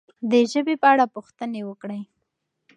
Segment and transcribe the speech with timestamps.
[0.31, 2.01] د ژبې په اړه پوښتنې وکړئ.